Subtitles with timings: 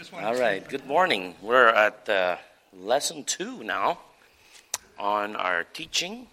[0.00, 1.34] All to- good morning.
[1.42, 2.36] We're at uh,
[2.72, 3.98] lesson two now
[4.98, 6.26] on our teaching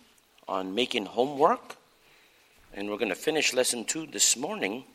[0.47, 1.75] on making homework.
[2.73, 4.85] And we're going to finish lesson two this morning,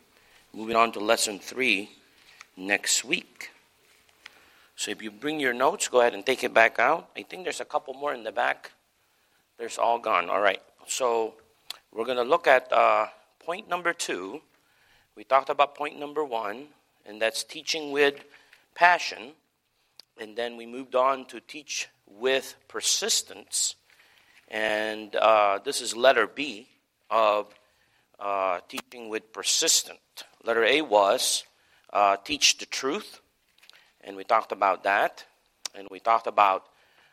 [0.55, 1.91] moving on to lesson three
[2.57, 3.51] next week.
[4.75, 7.09] So if you bring your notes, go ahead and take it back out.
[7.15, 8.71] I think there's a couple more in the back.
[9.59, 10.31] There's all gone.
[10.31, 10.63] All right.
[10.87, 11.35] So
[11.93, 13.05] we're going to look at uh,
[13.37, 14.41] point number two.
[15.15, 16.69] We talked about point number one,
[17.05, 18.23] and that's teaching with
[18.75, 19.33] passion.
[20.19, 23.75] And then we moved on to teach with persistence.
[24.47, 26.67] And uh, this is letter B
[27.09, 27.53] of
[28.19, 29.99] uh, teaching with persistent.
[30.43, 31.43] Letter A was
[31.91, 33.21] uh, teach the truth.
[34.01, 35.25] And we talked about that.
[35.73, 36.65] And we talked about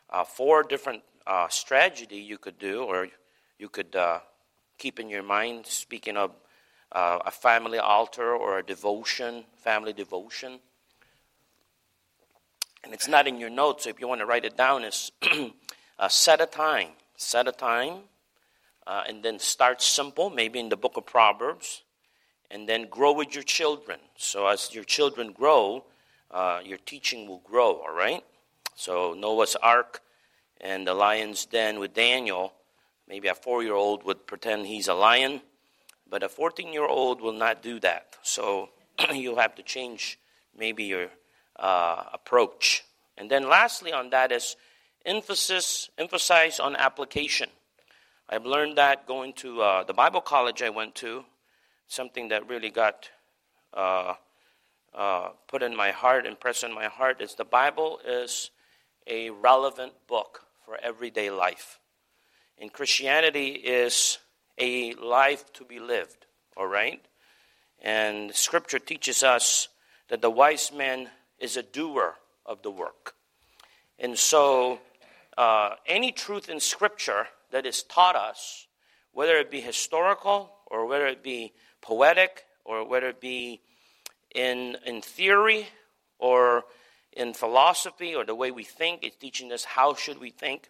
[0.09, 3.07] uh, four different uh, strategy you could do, or
[3.57, 4.19] you could uh,
[4.77, 5.65] keep in your mind.
[5.65, 6.31] Speaking of
[6.91, 10.59] a family altar or a devotion, family devotion.
[12.83, 15.11] And it's not in your notes, so if you want to write it down, is
[15.99, 16.89] uh, set a time.
[17.15, 17.99] Set a time,
[18.87, 21.83] uh, and then start simple, maybe in the book of Proverbs,
[22.49, 23.99] and then grow with your children.
[24.17, 25.85] So as your children grow,
[26.31, 28.23] uh, your teaching will grow, all right?
[28.75, 30.01] So Noah's Ark
[30.59, 32.53] and the lion's den with Daniel,
[33.07, 35.41] maybe a four year old would pretend he's a lion,
[36.09, 38.15] but a 14 year old will not do that.
[38.23, 38.69] So
[39.13, 40.17] you have to change
[40.57, 41.09] maybe your
[41.57, 42.83] uh, approach.
[43.17, 44.55] And then lastly on that is
[45.05, 47.49] emphasis, emphasize on application.
[48.29, 51.25] I've learned that going to uh, the Bible college I went to,
[51.87, 53.09] something that really got
[53.73, 54.13] uh,
[54.93, 58.51] uh, put in my heart, impressed in my heart, is the Bible is
[59.07, 61.79] a relevant book for everyday life.
[62.57, 64.19] And Christianity is
[64.57, 66.25] a life to be lived,
[66.55, 67.03] all right?
[67.81, 69.67] And Scripture teaches us
[70.09, 71.09] that the wise man
[71.41, 73.15] is a doer of the work.
[73.99, 74.79] And so,
[75.37, 78.67] uh, any truth in Scripture that is taught us,
[79.11, 83.61] whether it be historical or whether it be poetic or whether it be
[84.33, 85.67] in, in theory
[86.19, 86.63] or
[87.13, 90.69] in philosophy or the way we think, it's teaching us how should we think.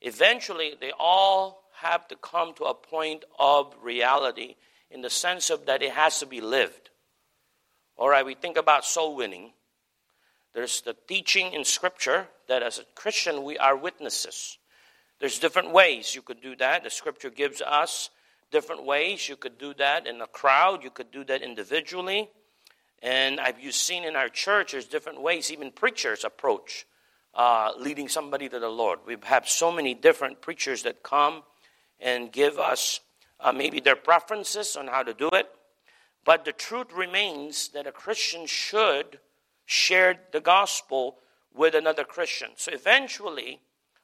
[0.00, 4.54] Eventually, they all have to come to a point of reality
[4.90, 6.90] in the sense of that it has to be lived.
[7.96, 9.52] All right, we think about soul winning.
[10.52, 14.58] There's the teaching in Scripture that as a Christian we are witnesses.
[15.20, 16.84] There's different ways you could do that.
[16.84, 18.10] The Scripture gives us
[18.50, 19.28] different ways.
[19.28, 22.30] You could do that in a crowd, you could do that individually.
[23.02, 26.86] And I've you seen in our church, there's different ways even preachers approach
[27.34, 29.00] uh, leading somebody to the Lord.
[29.06, 31.42] We have so many different preachers that come
[32.00, 33.00] and give us
[33.38, 35.48] uh, maybe their preferences on how to do it.
[36.24, 39.18] But the truth remains that a Christian should
[39.70, 41.16] share the gospel
[41.54, 42.48] with another Christian.
[42.56, 43.60] So eventually,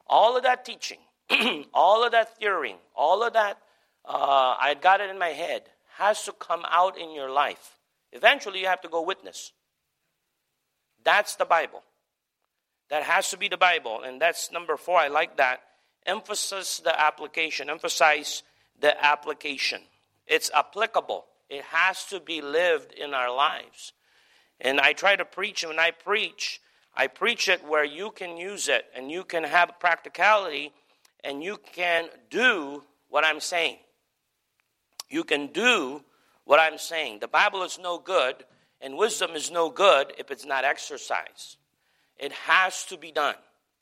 [0.06, 0.99] all of that teaching,
[1.75, 3.59] all of that theory, all of that,
[4.04, 5.62] uh, I got it in my head,
[5.97, 7.78] has to come out in your life.
[8.12, 9.53] Eventually, you have to go witness.
[11.03, 11.83] That's the Bible.
[12.88, 14.03] That has to be the Bible.
[14.04, 14.98] And that's number four.
[14.98, 15.62] I like that.
[16.04, 17.69] Emphasis the application.
[17.69, 18.44] Emphasize
[18.81, 19.81] the application.
[20.28, 21.25] It's applicable.
[21.50, 23.93] It has to be lived in our lives.
[24.60, 26.60] And I try to preach, and when I preach,
[26.94, 30.72] I preach it where you can use it and you can have practicality
[31.22, 33.76] and you can do what I'm saying.
[35.10, 36.02] You can do
[36.44, 37.18] what I'm saying.
[37.20, 38.44] The Bible is no good
[38.80, 41.58] and wisdom is no good if it's not exercised.
[42.18, 43.34] It has to be done.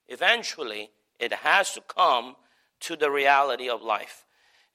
[0.08, 2.36] Eventually, it has to come
[2.80, 4.24] to the reality of life.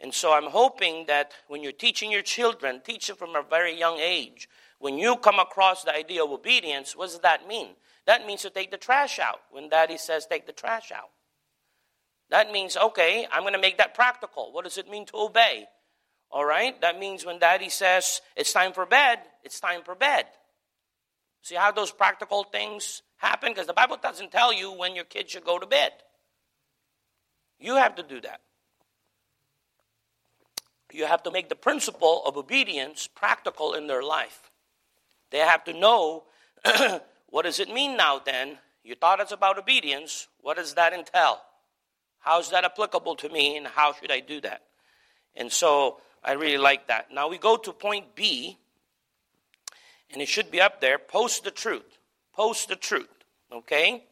[0.02, 3.78] And so I'm hoping that when you're teaching your children, teach them from a very
[3.78, 4.48] young age.
[4.80, 7.70] When you come across the idea of obedience, what does that mean?
[8.06, 9.42] That means to take the trash out.
[9.52, 11.10] When daddy says take the trash out,
[12.30, 14.52] that means, okay, I'm going to make that practical.
[14.54, 15.68] What does it mean to obey?
[16.32, 16.80] All right?
[16.82, 20.26] That means when daddy says it's time for bed, it's time for bed.
[21.42, 23.52] See how those practical things happen?
[23.52, 25.92] Because the Bible doesn't tell you when your kid should go to bed.
[27.60, 28.42] You have to do that.
[30.92, 34.49] You have to make the principle of obedience practical in their life.
[35.32, 36.24] They have to know
[37.30, 38.58] what does it mean now then?
[38.84, 40.28] You thought it's about obedience.
[40.42, 41.42] What does that entail?
[42.20, 44.62] How is that applicable to me and how should I do that?
[45.36, 47.14] And so I really like that.
[47.14, 48.58] Now we go to point B,
[50.12, 51.98] and it should be up there post the truth.
[52.34, 53.08] Post the truth.
[53.52, 54.04] Okay?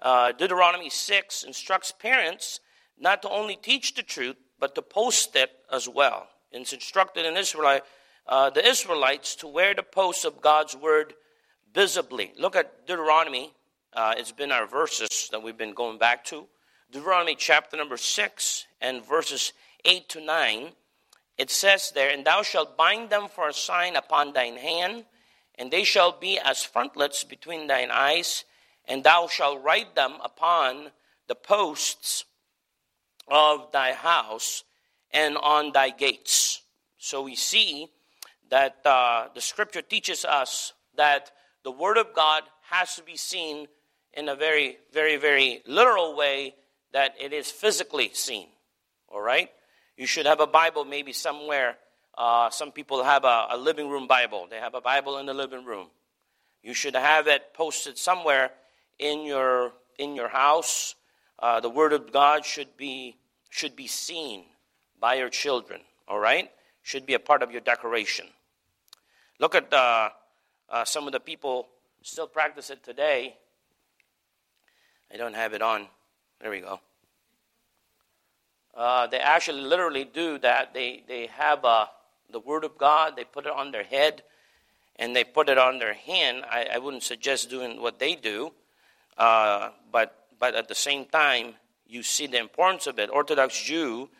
[0.00, 2.60] Uh, Deuteronomy 6 instructs parents
[2.98, 6.28] not to only teach the truth, but to post it as well.
[6.50, 7.80] It's instructed in Israel,
[8.28, 11.14] uh, the Israelites to wear the posts of God's word
[11.72, 12.32] visibly.
[12.38, 13.52] Look at Deuteronomy.
[13.92, 16.46] Uh, it's been our verses that we've been going back to.
[16.90, 19.52] Deuteronomy chapter number 6 and verses
[19.84, 20.68] 8 to 9.
[21.38, 25.06] It says there, And thou shalt bind them for a sign upon thine hand,
[25.54, 28.44] and they shall be as frontlets between thine eyes,
[28.84, 30.90] and thou shalt write them upon
[31.28, 32.24] the posts
[33.26, 34.64] of thy house
[35.12, 36.62] and on thy gates.
[36.98, 37.88] So we see
[38.50, 41.30] that uh, the scripture teaches us that
[41.64, 43.66] the word of God has to be seen
[44.14, 46.54] in a very, very, very literal way
[46.92, 48.48] that it is physically seen.
[49.08, 49.50] All right?
[49.96, 51.76] You should have a Bible maybe somewhere.
[52.16, 55.34] Uh, some people have a, a living room Bible, they have a Bible in the
[55.34, 55.88] living room.
[56.62, 58.50] You should have it posted somewhere
[58.98, 60.96] in your, in your house.
[61.38, 63.16] Uh, the Word of God should be,
[63.50, 64.44] should be seen
[65.00, 66.50] by your children, all right?
[66.82, 68.26] Should be a part of your decoration.
[69.40, 70.10] Look at uh,
[70.68, 71.68] uh, some of the people
[72.02, 73.36] still practice it today.
[75.12, 75.86] I don't have it on.
[76.40, 76.80] There we go.
[78.74, 80.74] Uh, they actually literally do that.
[80.74, 81.86] They, they have uh,
[82.30, 84.22] the Word of God, they put it on their head,
[84.96, 86.44] and they put it on their hand.
[86.50, 88.52] I, I wouldn't suggest doing what they do,
[89.16, 91.54] uh, but, but at the same time,
[91.86, 93.08] you see the importance of it.
[93.08, 94.10] Orthodox Jew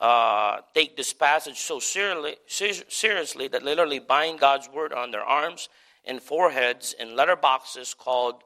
[0.00, 5.68] uh, take this passage so seriously, seriously that literally bind God's word on their arms
[6.04, 8.42] and foreheads in letter boxes called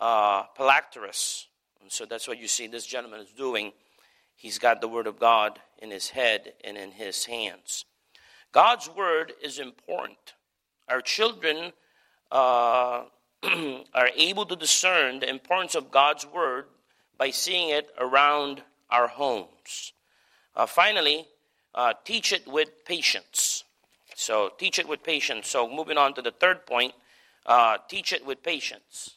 [0.00, 0.44] uh.
[1.82, 3.72] And so that's what you see this gentleman is doing.
[4.34, 7.84] He's got the word of God in his head and in his hands.
[8.52, 10.34] God's word is important.
[10.88, 11.72] Our children
[12.30, 13.04] uh,
[13.94, 16.66] are able to discern the importance of God's word
[17.18, 19.93] by seeing it around our homes.
[20.56, 21.26] Uh, finally,
[21.74, 23.64] uh, teach it with patience.
[24.14, 25.48] So, teach it with patience.
[25.48, 26.94] So, moving on to the third point,
[27.46, 29.16] uh, teach it with patience.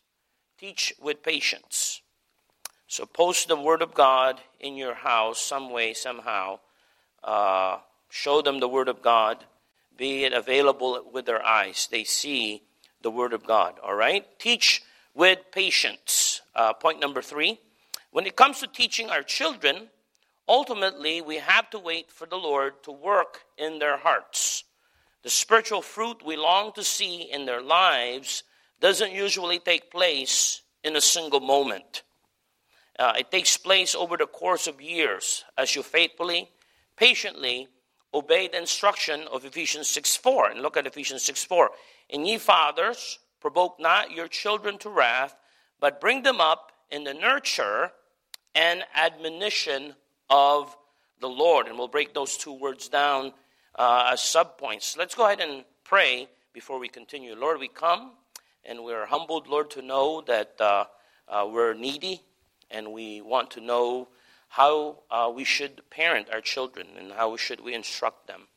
[0.57, 2.01] Teach with patience.
[2.87, 6.59] So, post the Word of God in your house some way, somehow.
[7.23, 7.79] Uh,
[8.09, 9.45] show them the Word of God.
[9.95, 11.87] Be it available with their eyes.
[11.91, 12.63] They see
[13.01, 13.75] the Word of God.
[13.83, 14.25] All right?
[14.39, 14.81] Teach
[15.13, 16.41] with patience.
[16.55, 17.59] Uh, point number three.
[18.11, 19.89] When it comes to teaching our children,
[20.47, 24.63] Ultimately, we have to wait for the Lord to work in their hearts.
[25.23, 28.43] The spiritual fruit we long to see in their lives
[28.79, 32.03] doesn't usually take place in a single moment.
[32.97, 36.49] Uh, it takes place over the course of years as you faithfully,
[36.95, 37.67] patiently
[38.13, 40.51] obey the instruction of Ephesians 6 4.
[40.51, 41.69] And look at Ephesians 6 4.
[42.09, 45.35] And ye fathers, provoke not your children to wrath,
[45.79, 47.91] but bring them up in the nurture
[48.55, 49.93] and admonition
[50.29, 50.75] of
[51.19, 51.67] the Lord.
[51.67, 53.33] And we'll break those two words down
[53.75, 54.97] uh, as subpoints.
[54.97, 57.35] Let's go ahead and pray before we continue.
[57.35, 58.11] Lord, we come
[58.65, 60.85] and we're humbled, Lord, to know that uh,
[61.27, 62.21] uh, we're needy
[62.69, 64.09] and we want to know
[64.49, 68.47] how uh, we should parent our children and how should we instruct them.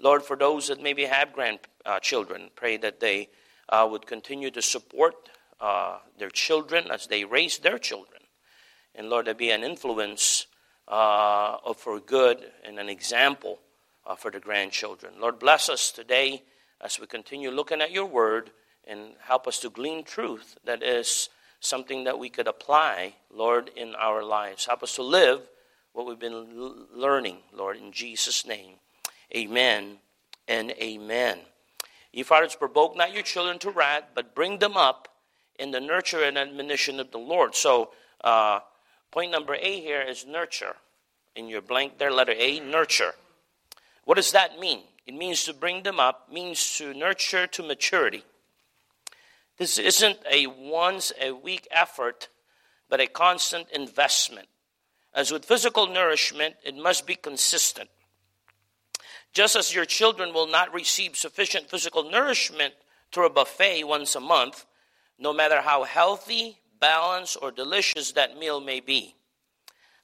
[0.00, 3.28] Lord, for those that maybe have grandchildren, pray that they
[3.68, 5.14] uh, would continue to support
[5.60, 8.22] uh, their children as they raise their children.
[8.94, 10.46] And Lord, there be an influence
[10.88, 13.58] uh, for good and an example
[14.06, 15.14] uh, for the grandchildren.
[15.18, 16.42] Lord, bless us today
[16.80, 18.50] as we continue looking at your word
[18.86, 21.28] and help us to glean truth that is
[21.60, 24.66] something that we could apply, Lord, in our lives.
[24.66, 25.40] Help us to live
[25.92, 28.74] what we've been l- learning, Lord, in Jesus' name.
[29.34, 29.98] Amen
[30.46, 31.38] and amen.
[32.12, 35.08] Ye fathers, provoke not your children to wrath, but bring them up
[35.58, 37.54] in the nurture and admonition of the Lord.
[37.54, 37.90] So,
[38.22, 38.60] uh,
[39.14, 40.74] Point number A here is nurture.
[41.36, 43.12] In your blank there, letter A, nurture.
[44.04, 44.80] What does that mean?
[45.06, 48.24] It means to bring them up, means to nurture to maturity.
[49.56, 52.28] This isn't a once a week effort,
[52.88, 54.48] but a constant investment.
[55.14, 57.90] As with physical nourishment, it must be consistent.
[59.32, 62.74] Just as your children will not receive sufficient physical nourishment
[63.12, 64.66] through a buffet once a month,
[65.20, 69.14] no matter how healthy, balanced, or delicious that meal may be.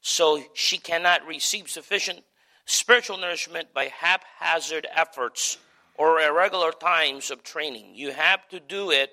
[0.01, 2.21] So she cannot receive sufficient
[2.65, 5.59] spiritual nourishment by haphazard efforts
[5.99, 7.95] or irregular times of training.
[7.95, 9.11] You have to do it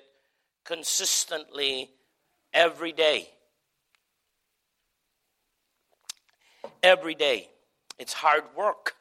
[0.64, 1.90] consistently
[2.54, 3.28] every day.
[6.82, 7.50] Every day.
[7.98, 8.94] It's hard work.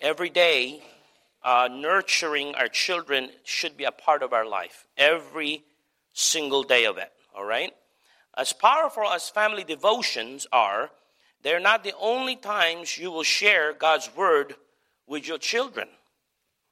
[0.00, 0.82] Every day,
[1.44, 4.88] uh, nurturing our children should be a part of our life.
[4.96, 5.62] Every
[6.14, 7.72] single day of it, all right?
[8.36, 10.90] As powerful as family devotions are,
[11.42, 14.54] they're not the only times you will share God's word
[15.06, 15.88] with your children.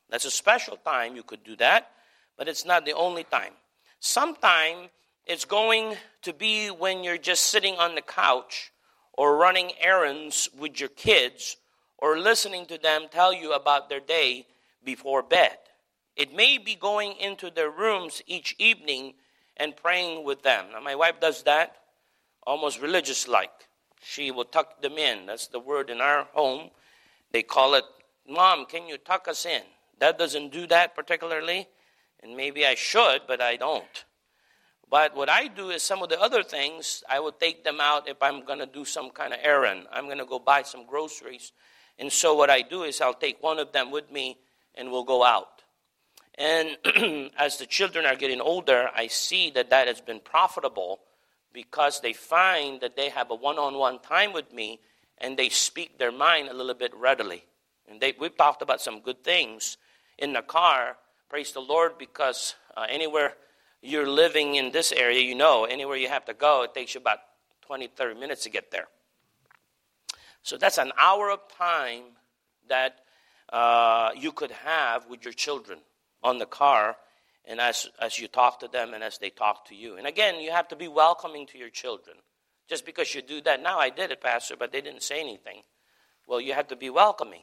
[0.08, 1.90] That's a special time you could do that,
[2.38, 3.52] but it's not the only time.
[4.00, 4.88] Sometime
[5.26, 8.72] it's going to be when you're just sitting on the couch
[9.12, 11.56] or running errands with your kids
[11.98, 14.46] or listening to them tell you about their day
[14.84, 15.56] before bed.
[16.16, 19.14] It may be going into their rooms each evening
[19.62, 20.66] and praying with them.
[20.72, 21.76] Now, my wife does that
[22.42, 23.68] almost religious like.
[24.02, 25.26] She will tuck them in.
[25.26, 26.70] That's the word in our home.
[27.30, 27.84] They call it,
[28.28, 29.62] Mom, can you tuck us in?
[30.00, 31.68] That doesn't do that particularly,
[32.24, 34.04] and maybe I should, but I don't.
[34.90, 38.08] But what I do is some of the other things, I will take them out
[38.08, 39.86] if I'm going to do some kind of errand.
[39.92, 41.52] I'm going to go buy some groceries.
[42.00, 44.38] And so what I do is I'll take one of them with me
[44.74, 45.51] and we'll go out.
[46.36, 46.78] And
[47.38, 51.00] as the children are getting older, I see that that has been profitable
[51.52, 54.80] because they find that they have a one on one time with me
[55.18, 57.44] and they speak their mind a little bit readily.
[57.88, 59.76] And they, we've talked about some good things
[60.18, 60.96] in the car.
[61.28, 63.34] Praise the Lord, because uh, anywhere
[63.82, 67.00] you're living in this area, you know, anywhere you have to go, it takes you
[67.00, 67.18] about
[67.62, 68.88] 20, 30 minutes to get there.
[70.42, 72.04] So that's an hour of time
[72.68, 73.00] that
[73.52, 75.78] uh, you could have with your children
[76.22, 76.96] on the car
[77.44, 79.96] and as, as you talk to them and as they talk to you.
[79.96, 82.16] And again, you have to be welcoming to your children.
[82.68, 85.62] Just because you do that, now I did it, Pastor, but they didn't say anything.
[86.26, 87.42] Well, you have to be welcoming.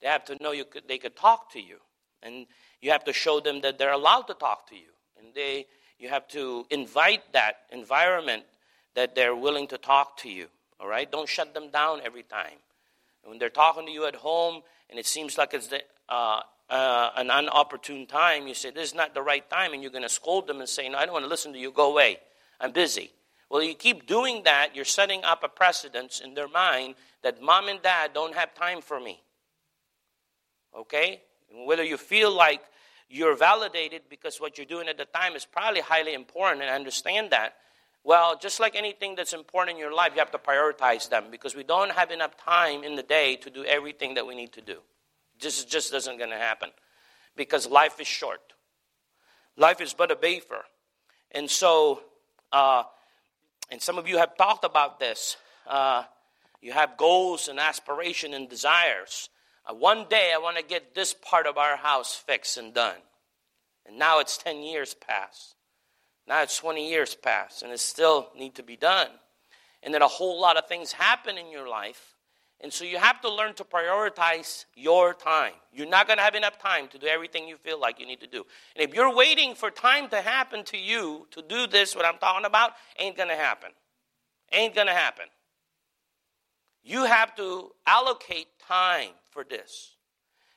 [0.00, 1.78] They have to know you could, they could talk to you.
[2.22, 2.46] And
[2.80, 4.90] you have to show them that they're allowed to talk to you.
[5.18, 5.66] And they,
[5.98, 8.44] you have to invite that environment
[8.94, 10.48] that they're willing to talk to you.
[10.78, 11.10] All right?
[11.10, 12.58] Don't shut them down every time.
[13.24, 16.40] When they're talking to you at home and it seems like it's the, uh,
[16.72, 20.02] uh, an unopportune time, you say, This is not the right time, and you're going
[20.02, 21.70] to scold them and say, No, I don't want to listen to you.
[21.70, 22.18] Go away.
[22.58, 23.12] I'm busy.
[23.50, 27.68] Well, you keep doing that, you're setting up a precedence in their mind that mom
[27.68, 29.20] and dad don't have time for me.
[30.74, 31.20] Okay?
[31.66, 32.62] Whether you feel like
[33.10, 36.74] you're validated because what you're doing at the time is probably highly important, and I
[36.74, 37.56] understand that.
[38.02, 41.54] Well, just like anything that's important in your life, you have to prioritize them because
[41.54, 44.62] we don't have enough time in the day to do everything that we need to
[44.62, 44.78] do.
[45.42, 46.70] This just doesn't going to happen
[47.36, 48.40] because life is short.
[49.56, 50.62] Life is but a vapor.
[51.32, 52.02] And so,
[52.52, 52.84] uh,
[53.70, 55.36] and some of you have talked about this.
[55.66, 56.04] Uh,
[56.60, 59.28] you have goals and aspiration and desires.
[59.66, 62.96] Uh, one day I want to get this part of our house fixed and done.
[63.86, 65.56] And now it's 10 years past.
[66.26, 69.08] Now it's 20 years past, and it still need to be done.
[69.82, 72.11] And then a whole lot of things happen in your life.
[72.62, 75.54] And so you have to learn to prioritize your time.
[75.72, 78.20] You're not going to have enough time to do everything you feel like you need
[78.20, 78.44] to do.
[78.76, 82.18] And if you're waiting for time to happen to you to do this, what I'm
[82.18, 83.70] talking about, ain't going to happen.
[84.52, 85.26] Ain't going to happen.
[86.84, 89.96] You have to allocate time for this.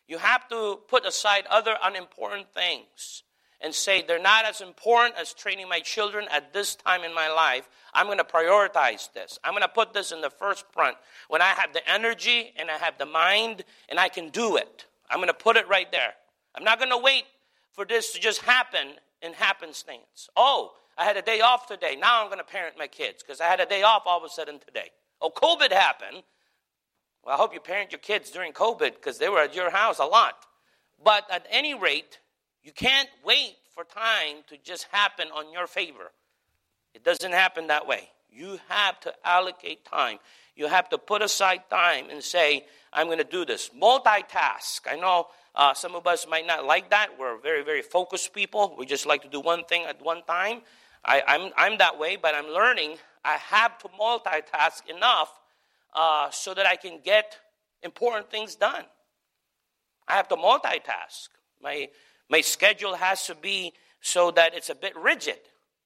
[0.08, 3.24] You have to put aside other unimportant things
[3.62, 7.30] and say they're not as important as training my children at this time in my
[7.30, 7.68] life.
[7.94, 9.40] I'm going to prioritize this.
[9.44, 10.98] I'm going to put this in the first front.
[11.30, 14.86] When I have the energy and I have the mind and I can do it,
[15.10, 16.14] I'm going to put it right there.
[16.56, 17.24] I'm not going to wait
[17.74, 20.30] for this to just happen in happenstance.
[20.36, 21.98] Oh, I had a day off today.
[22.00, 24.24] Now I'm going to parent my kids because I had a day off all of
[24.24, 24.92] a sudden today.
[25.22, 26.24] Oh, COVID happened.
[27.24, 30.00] Well, I hope you parent your kids during COVID because they were at your house
[30.00, 30.46] a lot.
[31.04, 32.20] But at any rate,
[32.66, 36.12] you can't wait for time to just happen on your favor.
[36.96, 38.10] It doesn't happen that way.
[38.28, 40.18] You have to allocate time.
[40.56, 43.70] You have to put aside time and say, I'm going to do this.
[43.70, 44.82] Multitask.
[44.90, 47.20] I know uh, some of us might not like that.
[47.20, 48.76] We're very, very focused people.
[48.78, 50.62] We just like to do one thing at one time.
[51.06, 55.32] I, I'm, I'm that way, but I'm learning I have to multitask enough
[55.94, 57.38] uh, so that I can get
[57.84, 58.86] important things done.
[60.08, 61.30] I have to multitask.
[61.62, 61.90] My,
[62.30, 65.40] my schedule has to be so that it's a bit rigid,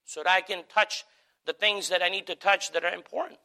[0.05, 1.05] so that I can touch
[1.46, 3.39] the things that I need to touch that are important.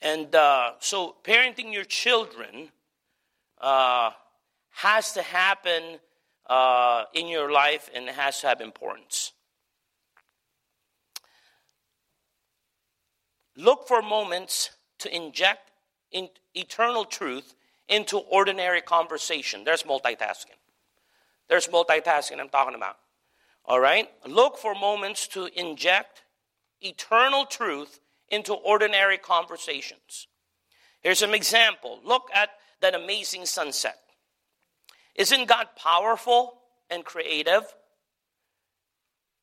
[0.00, 2.70] And uh, so, parenting your children
[3.60, 4.10] uh,
[4.70, 5.98] has to happen
[6.46, 9.32] uh, in your life and it has to have importance.
[13.56, 15.70] Look for moments to inject
[16.12, 17.54] in eternal truth
[17.88, 19.64] into ordinary conversation.
[19.64, 20.58] There's multitasking.
[21.48, 22.96] There's multitasking I'm talking about.
[23.64, 24.08] All right?
[24.26, 26.22] Look for moments to inject
[26.80, 30.28] eternal truth into ordinary conversations.
[31.00, 32.00] Here's an example.
[32.04, 32.50] Look at
[32.80, 33.98] that amazing sunset.
[35.14, 36.58] Isn't God powerful
[36.90, 37.62] and creative?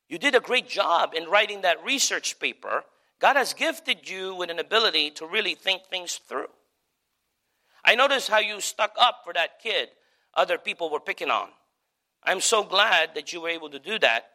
[0.08, 2.84] You did a great job in writing that research paper
[3.20, 6.48] God has gifted you with an ability to really think things through.
[7.82, 9.88] I noticed how you stuck up for that kid
[10.34, 11.48] other people were picking on.
[12.24, 14.30] I'm so glad that you were able to do that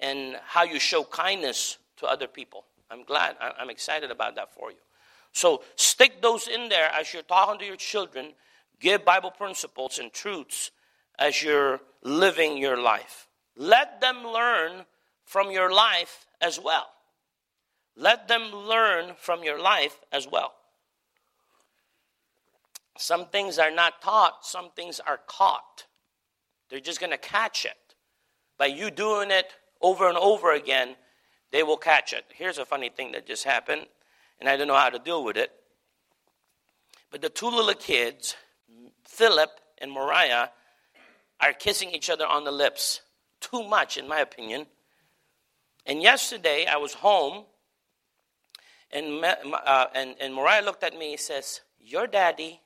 [0.00, 2.64] and how you show kindness to other people.
[2.90, 3.36] I'm glad.
[3.40, 4.76] I'm excited about that for you.
[5.32, 8.32] So stick those in there as you're talking to your children.
[8.78, 10.70] Give Bible principles and truths
[11.18, 13.26] as you're living your life.
[13.56, 14.84] Let them learn
[15.24, 16.86] from your life as well.
[17.96, 20.54] Let them learn from your life as well.
[22.98, 25.86] Some things are not taught, some things are caught.
[26.68, 27.94] They're just going to catch it.
[28.58, 30.96] By you doing it over and over again,
[31.52, 32.24] they will catch it.
[32.34, 33.86] Here's a funny thing that just happened,
[34.40, 35.52] and I don't know how to deal with it.
[37.10, 38.36] But the two little kids,
[39.04, 40.48] Philip and Mariah,
[41.40, 43.02] are kissing each other on the lips.
[43.40, 44.66] Too much, in my opinion.
[45.84, 47.44] And yesterday, I was home,
[48.90, 52.60] and, uh, and, and Mariah looked at me and says, Your daddy,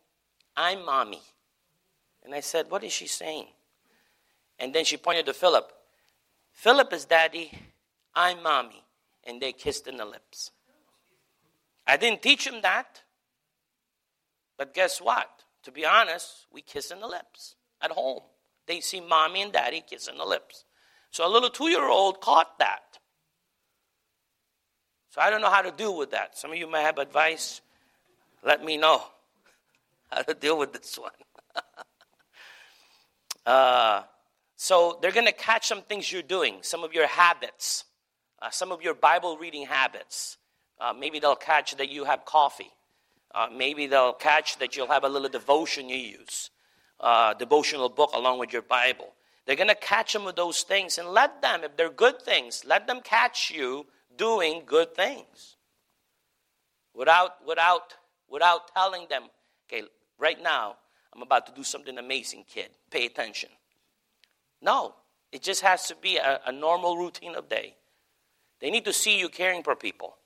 [0.57, 1.21] I'm mommy.
[2.25, 3.49] And I said, What is she saying?
[4.61, 5.73] And then she pointed to Philip.
[6.53, 7.51] Philip is daddy,
[8.15, 8.85] I'm mommy.
[9.25, 10.51] And they kissed in the lips.
[11.87, 13.03] I didn't teach him that.
[14.59, 15.29] But guess what?
[15.65, 18.21] To be honest, we kiss in the lips at home.
[18.67, 20.65] They see mommy and daddy kissing the lips.
[21.11, 22.99] So a little two year old caught that.
[25.11, 26.39] So I don't know how to deal with that.
[26.39, 27.63] Some of you may have advice.
[28.45, 29.03] Let me know
[30.11, 31.11] how to deal with this one.
[33.47, 34.03] uh,
[34.63, 37.85] so they're going to catch some things you're doing, some of your habits,
[38.43, 40.37] uh, some of your Bible reading habits.
[40.79, 42.71] Uh, maybe they'll catch that you have coffee.
[43.35, 46.51] Uh, maybe they'll catch that you'll have a little devotion you use,
[47.01, 49.15] uh, devotional book along with your Bible.
[49.47, 52.63] They're going to catch them with those things and let them, if they're good things,
[52.67, 53.87] let them catch you
[54.19, 55.57] doing good things
[56.93, 57.95] without, without,
[58.29, 59.23] without telling them,
[59.67, 59.87] okay,
[60.19, 60.77] right now,
[61.15, 62.69] I'm about to do something amazing, kid.
[62.91, 63.49] Pay attention.
[64.63, 64.95] No,
[65.33, 67.77] it just has to be a, a normal routine of day.
[68.61, 70.17] They need to see you caring for people.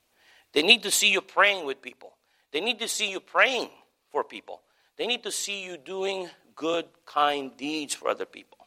[0.53, 2.15] They need to see you praying with people.
[2.53, 3.71] They need to see you praying
[4.11, 4.63] for people.
[4.97, 8.59] They need to see you doing good, kind deeds for other people.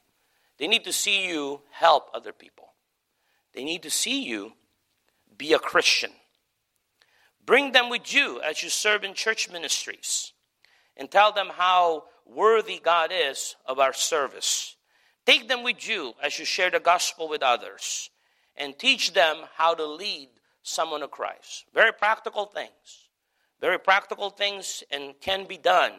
[0.58, 2.74] They need to see you help other people.
[3.54, 4.54] They need to see you
[5.38, 6.12] be a Christian.
[7.46, 10.34] Bring them with you as you serve in church ministries
[10.98, 14.76] and tell them how worthy God is of our service.
[15.28, 18.10] Take them with you as you share the gospel with others
[18.56, 20.30] and teach them how to lead
[20.64, 21.66] someone to Christ.
[21.74, 23.10] Very practical things.
[23.60, 25.92] Very practical things and can be done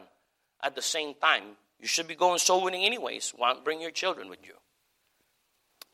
[0.62, 1.43] at the same time.
[1.79, 3.35] You should be going soul winning anyways.
[3.37, 4.55] Why not Bring your children with you.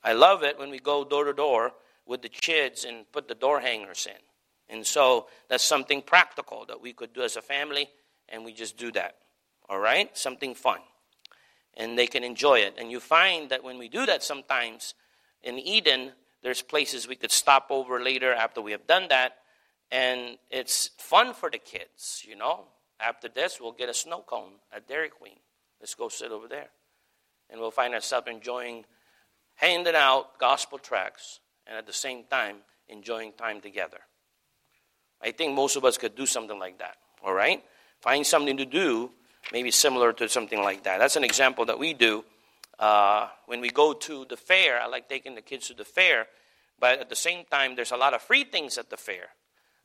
[0.05, 1.73] I love it when we go door to door
[2.07, 4.21] with the kids and put the door hangers in.
[4.69, 7.89] And so that's something practical that we could do as a family,
[8.29, 9.17] and we just do that.
[9.69, 10.17] All right?
[10.17, 10.79] Something fun.
[11.77, 12.75] And they can enjoy it.
[12.79, 14.95] And you find that when we do that sometimes
[15.43, 19.37] in Eden, there's places we could stop over later after we have done that.
[19.91, 22.65] And it's fun for the kids, you know.
[23.01, 25.39] After this, we'll get a snow cone at Dairy Queen.
[25.81, 26.69] Let's go sit over there.
[27.51, 28.85] And we'll find ourselves enjoying
[29.55, 32.57] handing out gospel tracts and at the same time
[32.89, 33.99] enjoying time together.
[35.21, 37.65] I think most of us could do something like that, all right?
[38.01, 39.11] Find something to do,
[39.53, 40.99] maybe similar to something like that.
[40.99, 42.25] That's an example that we do.
[42.79, 46.27] Uh, when we go to the fair, I like taking the kids to the fair,
[46.79, 49.29] but at the same time, there's a lot of free things at the fair.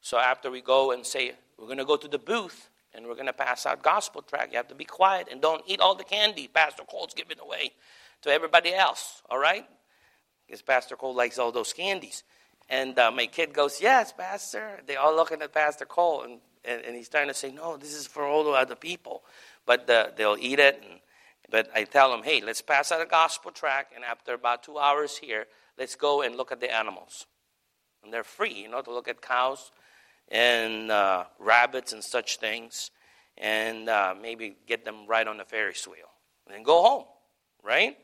[0.02, 3.15] So after we go and say, we're going to go to the booth and we're
[3.15, 5.95] going to pass out gospel tract, you have to be quiet and don't eat all
[5.95, 7.72] the candy Pastor Cole's giving away
[8.22, 9.65] to everybody else, all right?
[10.48, 12.24] Because Pastor Cole likes all those candies.
[12.69, 14.82] And uh, my kid goes, Yes, Pastor.
[14.86, 17.93] They all looking at Pastor Cole, and, and, and, he's trying to say, No, this
[17.93, 19.24] is for all the other people.
[19.69, 20.82] But uh, they'll eat it.
[20.84, 20.99] And,
[21.51, 24.79] but I tell them, Hey, let's pass out a gospel tract, and after about two
[24.79, 25.45] hours here,
[25.77, 27.27] let's go and look at the animals.
[28.03, 29.71] And they're free, you know, to look at cows
[30.27, 32.89] and uh, rabbits and such things,
[33.38, 36.10] and uh, maybe get them right on the Ferris wheel.
[36.47, 37.05] And then go home,
[37.63, 37.95] right?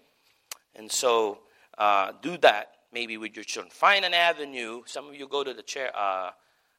[0.75, 1.39] And so
[1.79, 3.71] uh, do that maybe with your children.
[3.71, 4.83] Find an avenue.
[4.85, 6.29] Some of you go to the chair, uh,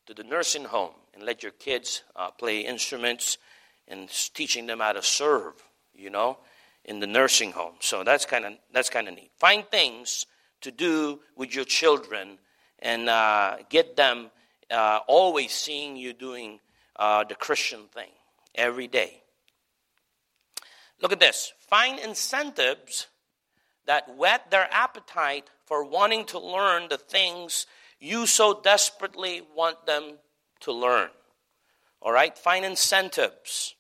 [0.07, 3.39] to the nursing home and let your kids uh, play instruments
[3.89, 5.55] and teaching them how to serve.
[5.95, 6.39] You know,
[6.87, 7.75] in the nursing home.
[7.81, 9.31] So that's kind of that's kind of neat.
[9.39, 10.27] Find things
[10.63, 12.39] to do with your children
[12.79, 14.31] and uh, get them
[14.71, 16.61] uh, always seeing you doing
[16.97, 18.11] uh, the Christian thing
[18.55, 19.23] every day.
[21.01, 21.53] Look at this.
[21.59, 23.09] Find incentives
[23.87, 27.67] that whet their appetite for wanting to learn the things
[28.01, 30.19] you so desperately want them
[30.61, 31.11] to learn.
[32.01, 32.37] All right?
[32.37, 33.76] Find incentives.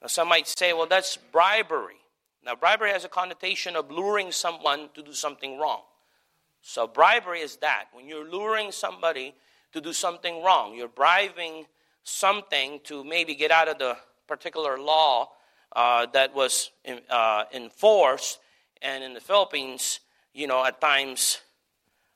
[0.00, 1.96] Now, some might say, well, that's bribery.
[2.44, 5.80] Now, bribery has a connotation of luring someone to do something wrong.
[6.60, 7.86] So, bribery is that.
[7.92, 9.34] When you're luring somebody
[9.72, 11.66] to do something wrong, you're bribing
[12.04, 15.30] something to maybe get out of the particular law
[15.74, 18.38] uh, that was in, uh, enforced.
[18.82, 20.00] And in the Philippines,
[20.32, 21.40] you know, at times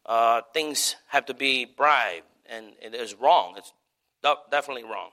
[0.07, 3.55] uh, things have to be bribed, and it is wrong.
[3.57, 3.73] It's
[4.51, 5.11] definitely wrong.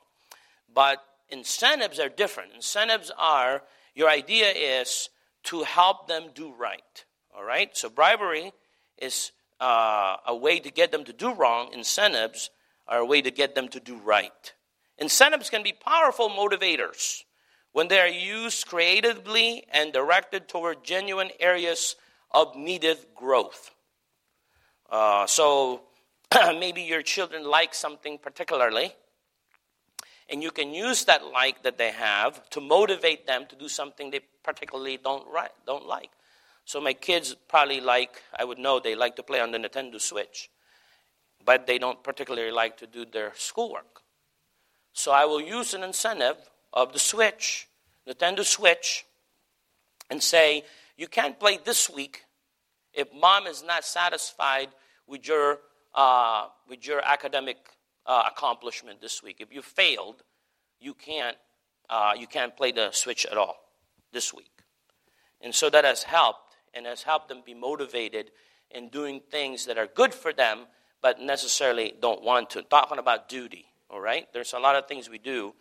[0.74, 2.54] But incentives are different.
[2.54, 3.64] Incentives are
[3.96, 5.10] your idea is
[5.44, 7.06] to help them do right.
[7.36, 7.76] All right?
[7.76, 8.52] So bribery
[8.98, 11.72] is uh, a way to get them to do wrong.
[11.74, 12.50] Incentives
[12.88, 14.54] are a way to get them to do right.
[14.98, 17.24] Incentives can be powerful motivators
[17.72, 21.96] when they are used creatively and directed toward genuine areas
[22.32, 23.72] of needed growth.
[24.90, 25.84] Uh, so
[26.60, 28.94] maybe your children like something particularly,
[30.30, 34.12] and you can use that like that they have to motivate them to do something
[34.12, 35.26] they particularly don't,
[35.66, 36.10] don't like.
[36.66, 40.02] So my kids probably like, I would know they like to play on the Nintendo
[40.02, 40.50] Switch,
[41.46, 44.02] but they don't particularly like to do their schoolwork.
[44.92, 46.38] So I will use an incentive
[46.74, 47.68] of the Switch,
[48.08, 49.06] Nintendo Switch,
[50.10, 50.64] and say,
[50.98, 52.24] you can't play this week
[52.94, 54.70] if mom is not satisfied
[55.06, 55.60] with your,
[55.96, 57.58] uh, with your academic
[58.08, 59.38] uh, accomplishment this week.
[59.40, 60.24] If you failed,
[60.80, 61.38] you can't,
[61.90, 63.58] uh, you can't play the switch at all
[64.14, 64.52] this week.
[65.42, 68.32] And so that has helped and has helped them be motivated
[68.72, 70.66] in doing things that are good for them,
[71.02, 72.62] but necessarily don't want to.
[72.64, 74.28] Talking about duty, all right?
[74.34, 75.54] There's a lot of things we do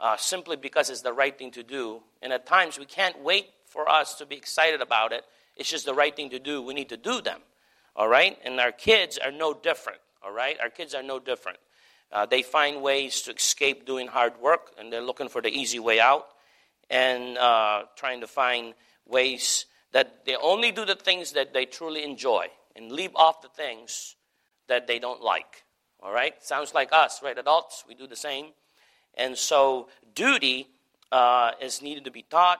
[0.00, 2.02] uh, simply because it's the right thing to do.
[2.20, 5.24] And at times we can't wait for us to be excited about it.
[5.56, 6.62] It's just the right thing to do.
[6.62, 7.40] We need to do them,
[7.94, 8.38] all right?
[8.44, 10.56] And our kids are no different, all right?
[10.60, 11.58] Our kids are no different.
[12.12, 15.78] Uh, they find ways to escape doing hard work, and they're looking for the easy
[15.78, 16.26] way out
[16.90, 18.74] and uh, trying to find
[19.06, 22.46] ways that they only do the things that they truly enjoy
[22.76, 24.16] and leave off the things
[24.68, 25.64] that they don't like.
[26.00, 26.34] All right?
[26.42, 27.38] Sounds like us, right?
[27.38, 28.46] Adults, we do the same.
[29.14, 30.68] And so, duty
[31.10, 32.58] uh, is needed to be taught,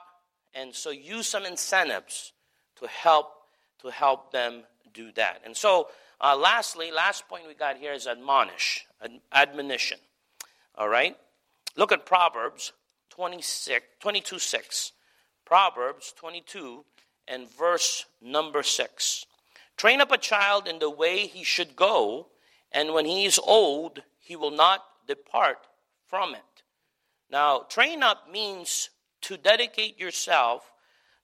[0.55, 2.33] and so use some incentives
[2.77, 3.33] to help
[3.81, 4.62] to help them
[4.93, 5.41] do that.
[5.45, 5.88] And so,
[6.23, 9.99] uh, lastly, last point we got here is admonish, ad- admonition.
[10.77, 11.17] All right?
[11.77, 12.73] Look at Proverbs
[13.11, 14.93] 26, 22 6.
[15.45, 16.85] Proverbs 22
[17.27, 19.27] and verse number 6.
[19.77, 22.29] Train up a child in the way he should go,
[22.71, 25.67] and when he is old, he will not depart
[26.07, 26.63] from it.
[27.31, 28.91] Now, train up means
[29.23, 30.71] to dedicate yourself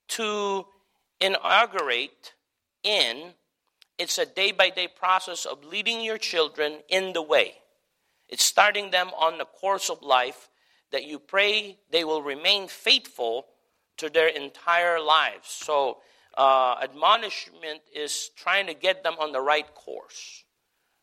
[0.09, 0.67] to
[1.21, 2.35] inaugurate
[2.83, 3.35] in
[3.99, 7.55] it's a day by day process of leading your children in the way.
[8.29, 10.49] It's starting them on the course of life
[10.93, 13.47] that you pray they will remain faithful
[13.97, 15.49] to their entire lives.
[15.49, 15.99] So,
[16.37, 20.45] uh, admonishment is trying to get them on the right course.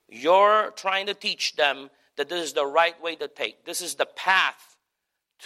[0.07, 3.65] You're trying to teach them that this is the right way to take.
[3.65, 4.77] This is the path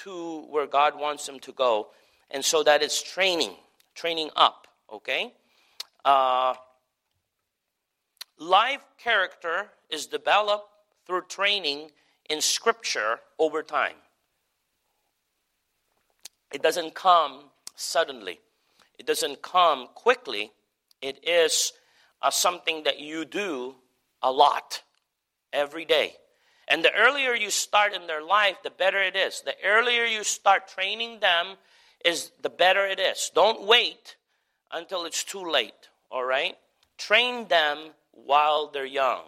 [0.04, 1.88] to where God wants them to go.
[2.30, 3.56] And so that it's training,
[3.96, 5.34] training up, okay?
[6.06, 6.54] Uh,
[8.40, 10.70] Life character is developed
[11.06, 11.92] through training
[12.30, 13.96] in Scripture over time.
[16.52, 17.44] It doesn't come
[17.76, 18.40] suddenly,
[18.98, 20.52] it doesn't come quickly.
[21.02, 21.72] It is
[22.22, 23.76] uh, something that you do
[24.22, 24.84] a lot
[25.54, 26.16] every day.
[26.68, 29.42] And the earlier you start in their life, the better it is.
[29.42, 31.56] The earlier you start training them,
[32.06, 33.32] is the better it is.
[33.34, 34.16] Don't wait
[34.72, 36.56] until it's too late, all right?
[36.98, 39.24] Train them while they're young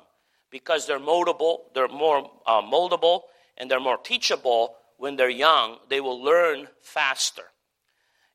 [0.52, 3.22] because they're moldable, they're more uh, moldable,
[3.58, 5.78] and they're more teachable when they're young.
[5.90, 7.44] They will learn faster.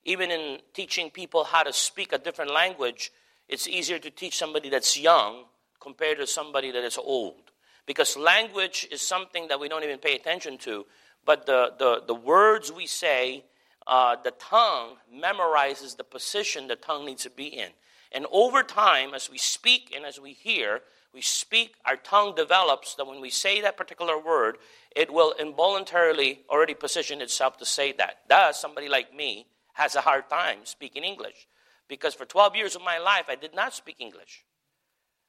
[0.05, 3.13] Even in teaching people how to speak a different language,
[3.49, 5.45] it's easier to teach somebody that's young
[5.81, 7.53] compared to somebody that is old.
[7.87, 10.87] Because language is something that we don't even pay attention to,
[11.25, 13.45] but the, the, the words we say,
[13.87, 17.71] uh, the tongue memorizes the position the tongue needs to be in.
[18.13, 20.81] And over time, as we speak and as we hear,
[21.13, 24.59] we speak, our tongue develops that when we say that particular word,
[24.95, 28.21] it will involuntarily already position itself to say that.
[28.29, 31.47] Thus, somebody like me has a hard time speaking English
[31.89, 34.45] because for 12 years of my life, I did not speak English.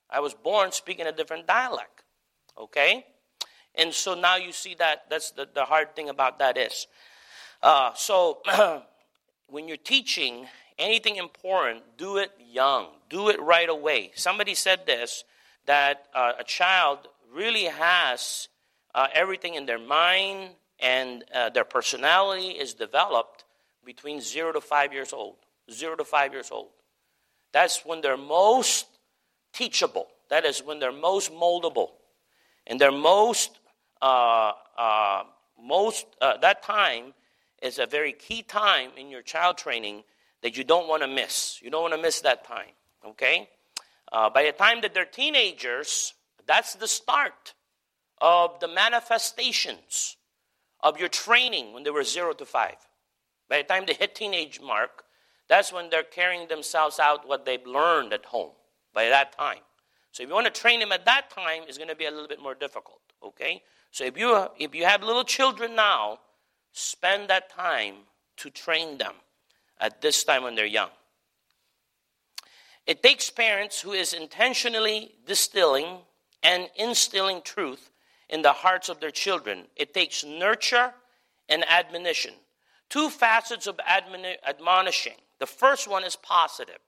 [0.10, 2.04] I was born speaking a different dialect.
[2.58, 3.06] Okay?
[3.76, 6.88] And so now you see that that's the, the hard thing about that is.
[7.62, 8.42] Uh, so
[9.48, 10.48] when you're teaching
[10.80, 14.12] anything important, do it young, do it right away.
[14.16, 15.24] Somebody said this
[15.66, 17.00] that uh, a child
[17.34, 18.48] really has
[18.96, 23.44] uh, everything in their mind and uh, their personality is developed
[23.84, 25.36] between zero to five years old.
[25.72, 26.70] zero to five years old.
[27.52, 28.88] That's when they're most
[29.54, 30.08] teachable.
[30.30, 31.90] That is when they're most moldable.
[32.66, 33.60] And they're most,
[34.02, 35.24] uh, uh,
[35.62, 37.14] most uh, that time
[37.62, 40.04] is a very key time in your child training
[40.42, 41.60] that you don't want to miss.
[41.62, 42.74] You don't want to miss that time,
[43.06, 43.50] okay?
[44.12, 46.14] Uh, by the time that they're teenagers,
[46.46, 47.54] that's the start
[48.22, 50.18] of the manifestations
[50.82, 52.78] of your training when they were zero to five.
[53.50, 55.04] By the time they hit teenage mark,
[55.48, 58.52] that's when they're carrying themselves out what they've learned at home
[58.94, 59.60] by that time.
[60.12, 62.12] So if you want to train them at that time, it's going to be a
[62.12, 63.02] little bit more difficult.
[63.24, 63.62] Okay?
[63.92, 66.20] So if you if you have little children now,
[66.72, 67.96] spend that time
[68.38, 69.14] to train them
[69.80, 70.90] at this time when they're young.
[72.86, 76.00] It takes parents who is intentionally distilling
[76.42, 77.90] and instilling truth
[78.30, 79.66] in the hearts of their children.
[79.76, 80.94] It takes nurture
[81.50, 82.34] and admonition.
[82.90, 85.16] Two facets of admonishing.
[85.40, 86.80] The first one is positive,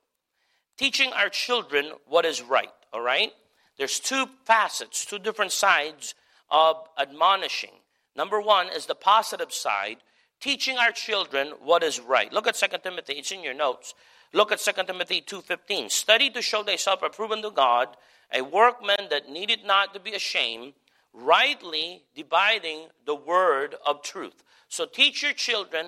[0.78, 3.32] teaching our children what is right, all right?
[3.76, 6.14] There's two facets, two different sides
[6.50, 7.70] of admonishing.
[8.16, 9.98] Number one is the positive side,
[10.40, 12.32] teaching our children what is right.
[12.32, 13.94] Look at 2 Timothy, it's in your notes.
[14.32, 15.90] Look at 2 Timothy 2.15.
[15.90, 17.88] Study to show thyself approved to God,
[18.32, 20.74] a workman that needed not to be ashamed,
[21.12, 24.44] rightly dividing the word of truth.
[24.68, 25.86] So teach your children,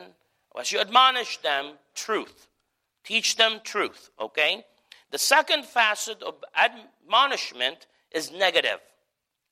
[0.59, 2.49] as you admonish them, truth.
[3.05, 4.65] Teach them truth, okay?
[5.13, 8.81] The second facet of admonishment is negative.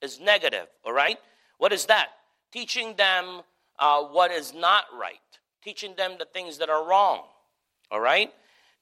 [0.03, 1.19] Is negative, all right?
[1.59, 2.09] What is that?
[2.51, 3.43] Teaching them
[3.81, 5.17] uh, what is not right.
[5.65, 7.23] Teaching them the things that are wrong,
[7.91, 8.33] all right?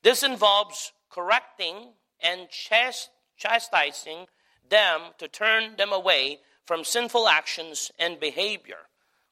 [0.02, 4.26] This involves correcting and chastising
[4.68, 8.76] them to turn them away from sinful actions and behavior.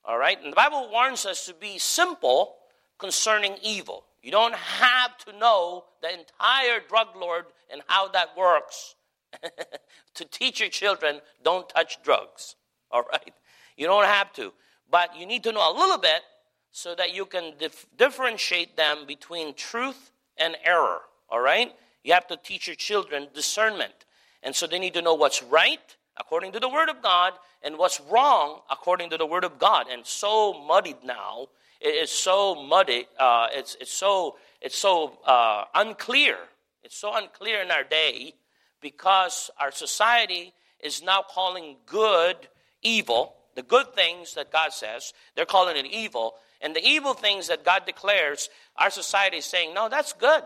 [0.04, 0.42] All right?
[0.42, 2.56] And the Bible warns us to be simple
[2.98, 4.04] concerning evil.
[4.22, 8.94] You don't have to know the entire drug lord and how that works
[10.14, 12.56] to teach your children don't touch drugs.
[12.90, 13.34] All right?
[13.76, 14.52] You don't have to.
[14.90, 16.22] But you need to know a little bit
[16.70, 21.00] so that you can dif- differentiate them between truth and error.
[21.28, 21.74] All right?
[22.04, 24.04] You have to teach your children discernment.
[24.42, 27.76] And so they need to know what's right according to the Word of God and
[27.78, 29.86] what's wrong according to the Word of God.
[29.90, 31.48] And so muddied now,
[31.80, 36.36] it is so muddy, uh, it's, it's so, it's so uh, unclear.
[36.82, 38.34] It's so unclear in our day
[38.80, 42.36] because our society is now calling good
[42.82, 43.34] evil.
[43.56, 46.34] The good things that God says, they're calling it evil.
[46.60, 50.42] And the evil things that God declares, our society is saying, no, that's good.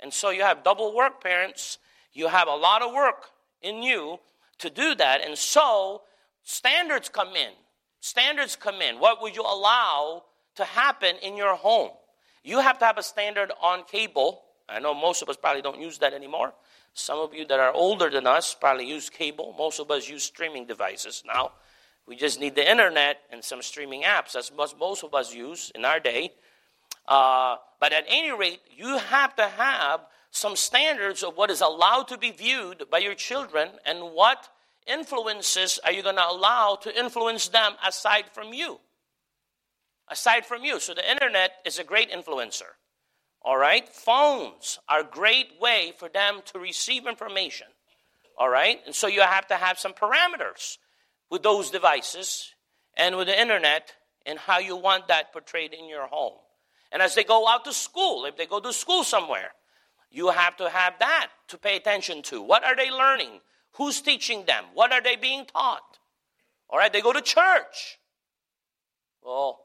[0.00, 1.78] And so you have double work, parents.
[2.12, 3.26] You have a lot of work
[3.62, 4.18] in you
[4.58, 5.24] to do that.
[5.24, 6.02] And so
[6.42, 7.52] standards come in.
[8.00, 8.98] Standards come in.
[8.98, 10.24] What would you allow
[10.56, 11.90] to happen in your home?
[12.42, 14.42] You have to have a standard on cable.
[14.68, 16.54] I know most of us probably don't use that anymore.
[16.94, 19.54] Some of you that are older than us probably use cable.
[19.56, 21.52] Most of us use streaming devices now.
[22.10, 24.32] We just need the internet and some streaming apps.
[24.32, 26.32] That's what most of us use in our day.
[27.06, 30.00] Uh, but at any rate, you have to have
[30.32, 34.48] some standards of what is allowed to be viewed by your children and what
[34.88, 38.80] influences are you going to allow to influence them aside from you.
[40.08, 40.80] Aside from you.
[40.80, 42.74] So the internet is a great influencer.
[43.40, 43.88] All right?
[43.88, 47.68] Phones are a great way for them to receive information.
[48.36, 48.80] All right?
[48.84, 50.78] And so you have to have some parameters
[51.30, 52.54] with those devices
[52.96, 53.92] and with the internet
[54.26, 56.36] and how you want that portrayed in your home.
[56.92, 59.52] And as they go out to school, if they go to school somewhere,
[60.10, 62.42] you have to have that to pay attention to.
[62.42, 63.40] What are they learning?
[63.74, 64.64] Who's teaching them?
[64.74, 65.98] What are they being taught?
[66.68, 67.98] All right, they go to church.
[69.22, 69.60] Well,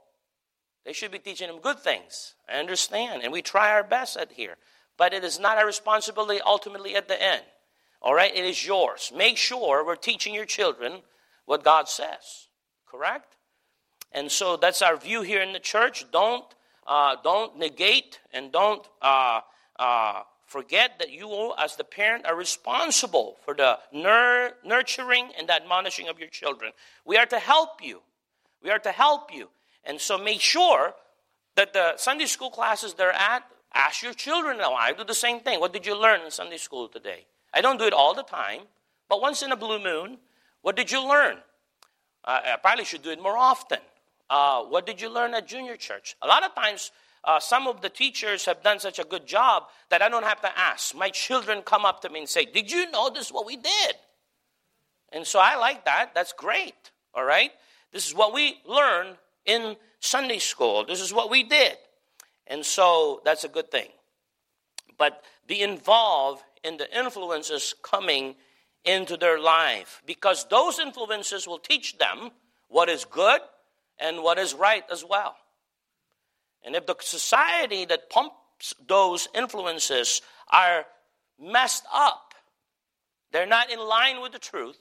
[0.85, 2.35] they should be teaching them good things.
[2.47, 4.55] I understand, and we try our best at here.
[4.97, 7.41] But it is not our responsibility ultimately at the end.
[8.01, 9.11] All right, it is yours.
[9.15, 11.01] Make sure we're teaching your children
[11.45, 12.47] what God says.
[12.85, 13.35] Correct?
[14.11, 16.05] And so that's our view here in the church.
[16.11, 16.45] Don't
[16.87, 19.41] uh, don't negate and don't uh,
[19.79, 25.53] uh, forget that you, as the parent, are responsible for the nur- nurturing and the
[25.53, 26.71] admonishing of your children.
[27.03, 28.01] We are to help you.
[28.61, 29.49] We are to help you.
[29.83, 30.93] And so make sure
[31.55, 34.73] that the Sunday school classes they're at, ask your children now.
[34.73, 35.59] I do the same thing.
[35.59, 37.25] What did you learn in Sunday school today?
[37.53, 38.61] I don't do it all the time,
[39.09, 40.17] but once in a blue moon,
[40.65, 41.37] what did you learn?
[42.23, 43.77] Uh, I probably should do it more often.
[44.31, 46.15] Uh, what did you learn at junior church?
[46.23, 46.89] A lot of times,
[47.23, 50.41] uh, some of the teachers have done such a good job that I don't have
[50.41, 50.95] to ask.
[50.95, 53.57] My children come up to me and say, Did you know this is what we
[53.57, 53.95] did?
[55.13, 56.15] And so I like that.
[56.15, 56.73] That's great.
[57.13, 57.51] All right?
[57.93, 60.83] This is what we learned in Sunday school.
[60.83, 61.77] This is what we did.
[62.47, 63.89] And so that's a good thing.
[64.97, 68.33] but be involved in the influences coming
[68.85, 72.31] into their life because those influences will teach them
[72.67, 73.41] what is good
[73.99, 75.35] and what is right as well.
[76.63, 80.85] And if the society that pumps those influences are
[81.39, 82.33] messed up,
[83.31, 84.77] they're not in line with the truth,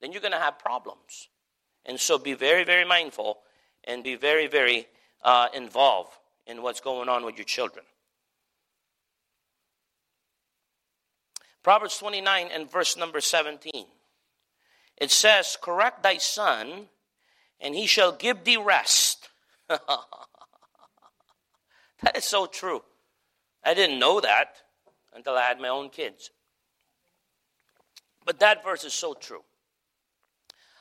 [0.00, 1.28] then you're going to have problems.
[1.84, 3.38] And so be very, very mindful
[3.84, 4.86] and be very, very
[5.22, 6.12] uh, involved
[6.46, 7.84] in what's going on with your children.
[11.66, 13.86] Proverbs 29 and verse number 17.
[14.98, 16.86] It says, Correct thy son,
[17.60, 19.30] and he shall give thee rest.
[19.68, 19.80] that
[22.14, 22.84] is so true.
[23.64, 24.58] I didn't know that
[25.12, 26.30] until I had my own kids.
[28.24, 29.42] But that verse is so true.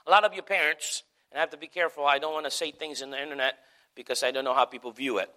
[0.05, 2.51] A lot of you parents, and I have to be careful, I don't want to
[2.51, 3.55] say things in the internet
[3.95, 5.31] because I don't know how people view it.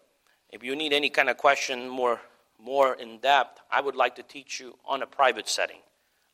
[0.50, 2.20] If you need any kind of question more
[2.58, 5.80] more in depth, I would like to teach you on a private setting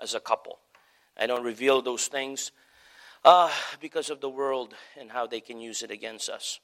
[0.00, 0.58] as a couple.
[1.16, 2.50] I don't reveal those things
[3.24, 6.60] uh, because of the world and how they can use it against us.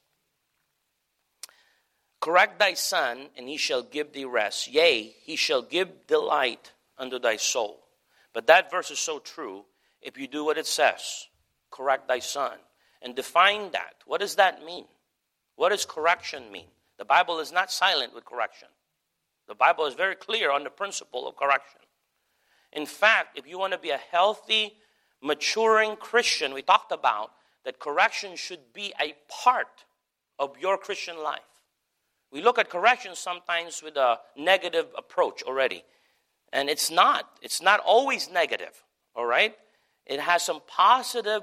[2.20, 4.68] Correct thy son, and he shall give thee rest.
[4.68, 7.80] Yea, he shall give delight unto thy soul.
[8.34, 9.64] But that verse is so true
[10.02, 11.28] if you do what it says.
[11.70, 12.58] Correct thy son.
[13.00, 13.94] And define that.
[14.04, 14.84] What does that mean?
[15.56, 16.66] What does correction mean?
[16.98, 18.68] The Bible is not silent with correction.
[19.50, 21.80] The Bible is very clear on the principle of correction.
[22.72, 24.74] In fact, if you want to be a healthy,
[25.20, 27.32] maturing Christian, we talked about
[27.64, 29.86] that correction should be a part
[30.38, 31.40] of your Christian life.
[32.30, 35.82] We look at correction sometimes with a negative approach already.
[36.52, 37.28] And it's not.
[37.42, 38.84] It's not always negative,
[39.16, 39.56] all right?
[40.06, 41.42] It has some positive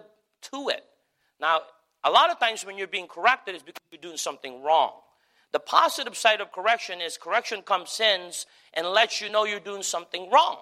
[0.54, 0.86] to it.
[1.42, 1.64] Now,
[2.06, 4.94] a lot of times when you're being corrected, it's because you're doing something wrong.
[5.54, 8.32] The positive side of correction is correction comes in
[8.74, 10.58] and lets you know you're doing something wrong.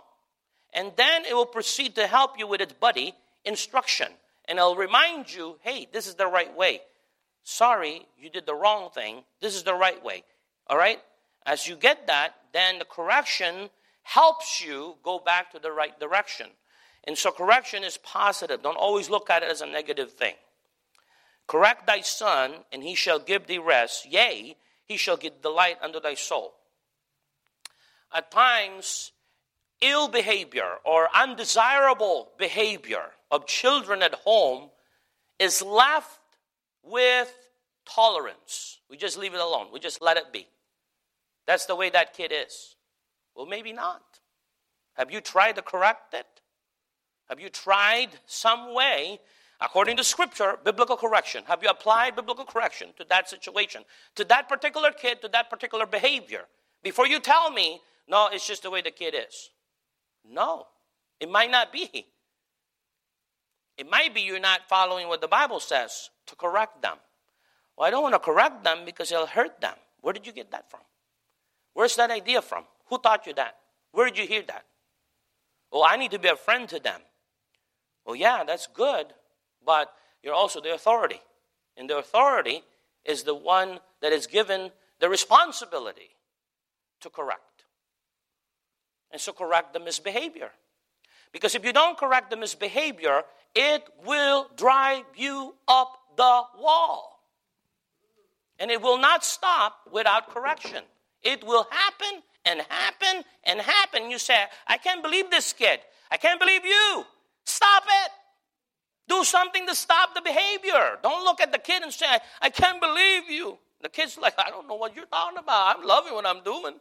[0.73, 4.07] And then it will proceed to help you with its buddy, instruction.
[4.47, 6.81] And it'll remind you, hey, this is the right way.
[7.43, 9.23] Sorry, you did the wrong thing.
[9.41, 10.23] This is the right way.
[10.67, 10.99] All right?
[11.45, 13.69] As you get that, then the correction
[14.03, 16.47] helps you go back to the right direction.
[17.05, 18.63] And so correction is positive.
[18.63, 20.35] Don't always look at it as a negative thing.
[21.47, 24.11] Correct thy son, and he shall give thee rest.
[24.11, 26.53] Yea, he shall get delight unto thy soul.
[28.13, 29.11] At times,
[29.81, 34.69] ill behavior or undesirable behavior of children at home
[35.39, 36.19] is left
[36.83, 37.33] with
[37.85, 38.79] tolerance.
[38.89, 40.47] We just leave it alone, we just let it be.
[41.45, 42.75] That's the way that kid is.
[43.35, 44.01] Well, maybe not.
[44.93, 46.25] Have you tried to correct it?
[47.29, 49.19] Have you tried some way
[49.61, 51.43] according to scripture, biblical correction.
[51.47, 53.83] Have you applied biblical correction to that situation,
[54.15, 56.45] to that particular kid, to that particular behavior?
[56.83, 59.49] Before you tell me, no, it's just the way the kid is.
[60.29, 60.67] No,
[61.19, 62.07] it might not be.
[63.77, 66.97] It might be you're not following what the Bible says to correct them.
[67.77, 69.75] Well, I don't want to correct them because it'll hurt them.
[70.01, 70.81] Where did you get that from?
[71.73, 72.63] Where's that idea from?
[72.87, 73.57] Who taught you that?
[73.91, 74.65] Where did you hear that?
[75.71, 77.01] Well, I need to be a friend to them.
[78.05, 79.07] Well, yeah, that's good,
[79.65, 81.21] but you're also the authority.
[81.77, 82.63] And the authority
[83.03, 86.09] is the one that is given the responsibility
[87.01, 87.65] to correct.
[89.11, 90.51] And so correct the misbehavior.
[91.31, 93.23] Because if you don't correct the misbehavior,
[93.53, 97.19] it will drive you up the wall.
[98.57, 100.83] And it will not stop without correction.
[101.23, 104.09] It will happen and happen and happen.
[104.09, 105.79] You say, I can't believe this kid.
[106.09, 107.03] I can't believe you.
[107.45, 108.11] Stop it.
[109.07, 110.97] Do something to stop the behavior.
[111.03, 112.07] Don't look at the kid and say,
[112.41, 113.59] I can't believe you.
[113.81, 115.77] The kid's like, I don't know what you're talking about.
[115.77, 116.73] I'm loving what I'm doing.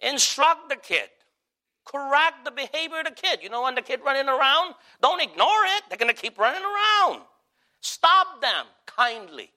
[0.00, 1.08] Instruct the kid.
[1.84, 3.40] Correct the behavior of the kid.
[3.42, 4.74] You know when the kid running around?
[5.00, 5.82] Don't ignore it.
[5.88, 7.22] They're going to keep running around.
[7.80, 9.50] Stop them kindly.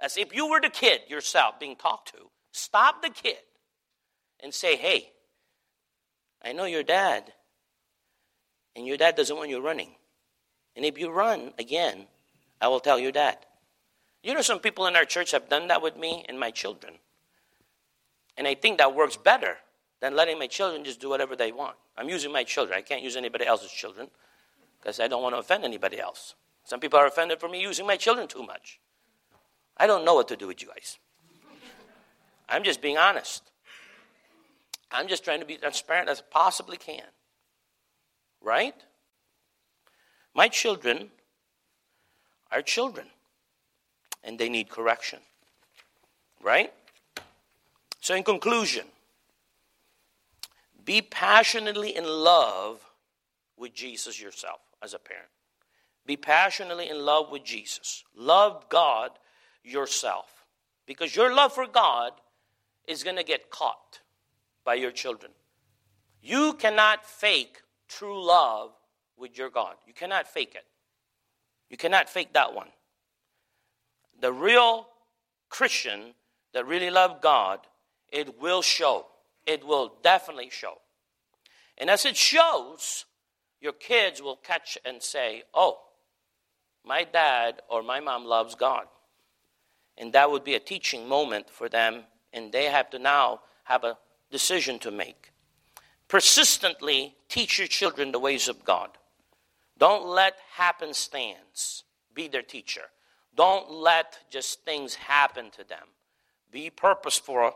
[0.00, 2.30] As if you were the kid yourself being talked to.
[2.50, 3.38] Stop the kid
[4.42, 5.10] and say, hey,
[6.44, 7.32] I know your dad,
[8.74, 9.95] and your dad doesn't want you running.
[10.76, 12.06] And if you run again,
[12.60, 13.46] I will tell you that.
[14.22, 16.94] You know, some people in our church have done that with me and my children.
[18.36, 19.56] And I think that works better
[20.00, 21.76] than letting my children just do whatever they want.
[21.96, 22.78] I'm using my children.
[22.78, 24.08] I can't use anybody else's children
[24.78, 26.34] because I don't want to offend anybody else.
[26.64, 28.80] Some people are offended for me using my children too much.
[29.76, 30.98] I don't know what to do with you guys.
[32.48, 33.42] I'm just being honest.
[34.90, 37.04] I'm just trying to be transparent as I possibly can.
[38.40, 38.74] Right?
[40.36, 41.08] My children
[42.52, 43.06] are children,
[44.22, 45.20] and they need correction.
[46.42, 46.74] Right?
[48.00, 48.84] So, in conclusion,
[50.84, 52.80] Be passionately in love
[53.56, 55.30] with Jesus yourself as a parent.
[56.04, 58.04] Be passionately in love with Jesus.
[58.14, 59.10] Love God
[59.64, 60.46] yourself.
[60.86, 62.12] Because your love for God
[62.86, 64.00] is going to get caught
[64.64, 65.32] by your children.
[66.22, 68.70] You cannot fake true love
[69.18, 69.74] with your God.
[69.86, 70.64] You cannot fake it.
[71.70, 72.68] You cannot fake that one.
[74.20, 74.88] The real
[75.48, 76.14] Christian
[76.52, 77.60] that really love God,
[78.08, 79.06] it will show.
[79.46, 80.78] It will definitely show.
[81.78, 83.04] And as it shows,
[83.60, 85.80] your kids will catch and say, Oh,
[86.84, 88.86] my dad or my mom loves God.
[89.98, 93.82] And that would be a teaching moment for them, and they have to now have
[93.82, 93.98] a
[94.30, 95.32] decision to make.
[96.08, 98.90] Persistently teach your children the ways of God.
[99.78, 102.82] Don't let happenstance be their teacher.
[103.34, 105.86] Don't let just things happen to them.
[106.50, 107.52] Be purposeful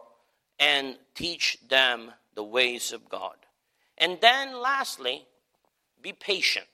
[0.58, 3.36] and teach them the ways of God.
[3.96, 5.26] And then, lastly,
[6.02, 6.66] be patient.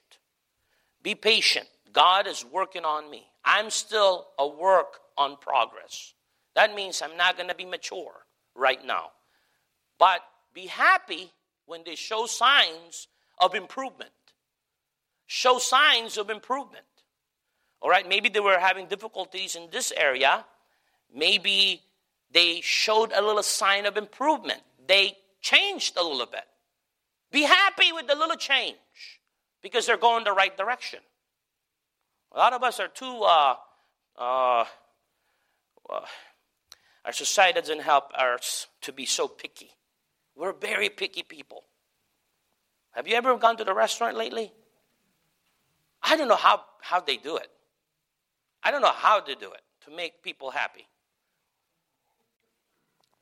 [1.03, 1.69] Be patient.
[1.93, 3.27] God is working on me.
[3.45, 6.15] I'm still a work on progress.
[6.55, 9.13] That means I'm not going to be mature right now.
[9.99, 10.21] But
[10.53, 11.33] be happy
[11.67, 14.11] when they show signs of improvement.
[15.27, 16.85] Show signs of improvement.
[17.81, 20.45] All right, maybe they were having difficulties in this area.
[21.15, 21.83] Maybe
[22.31, 24.61] they showed a little sign of improvement.
[24.87, 26.45] They changed a little bit.
[27.31, 28.77] Be happy with the little change
[29.63, 31.01] because they're going the right direction.
[32.33, 33.57] A lot of us are too, uh,
[34.17, 34.65] uh,
[35.91, 36.01] uh,
[37.05, 39.71] our society doesn't help us to be so picky.
[40.35, 41.65] We're very picky people.
[42.93, 44.53] Have you ever gone to the restaurant lately?
[46.07, 47.51] I don't know how, how they do it.
[48.63, 50.87] I don't know how to do it to make people happy.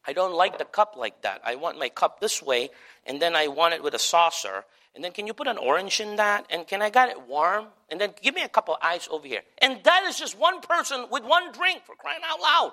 [0.07, 1.41] I don't like the cup like that.
[1.45, 2.70] I want my cup this way,
[3.07, 4.64] and then I want it with a saucer,
[4.95, 6.47] and then can you put an orange in that?
[6.51, 7.66] And can I get it warm?
[7.91, 9.43] And then give me a cup of ice over here.
[9.59, 12.72] And that is just one person with one drink for crying out loud.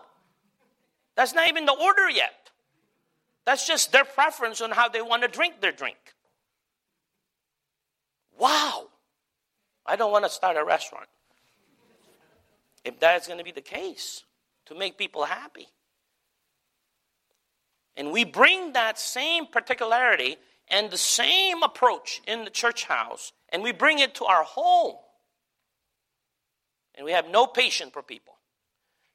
[1.16, 2.52] That's not even the order yet.
[3.46, 5.98] That's just their preference on how they want to drink their drink.
[8.38, 8.91] Wow.
[9.86, 11.08] I don't want to start a restaurant.
[12.84, 14.24] If that is going to be the case,
[14.66, 15.68] to make people happy.
[17.96, 20.38] And we bring that same particularity
[20.70, 24.96] and the same approach in the church house, and we bring it to our home.
[26.96, 28.36] And we have no patience for people.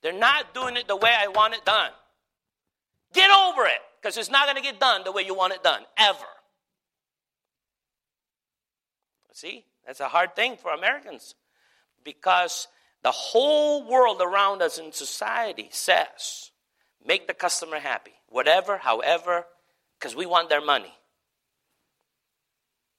[0.02, 1.90] They're not doing it the way I want it done.
[3.14, 5.62] Get over it, because it's not going to get done the way you want it
[5.62, 6.18] done, ever.
[9.32, 11.34] See, that's a hard thing for Americans
[12.04, 12.68] because
[13.02, 16.50] the whole world around us in society says,
[17.06, 19.46] make the customer happy, whatever, however,
[19.98, 20.92] because we want their money.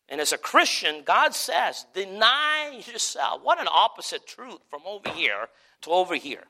[0.10, 3.42] And as a Christian, God says, deny yourself.
[3.44, 5.50] What an opposite truth from over here
[5.82, 6.44] to over here.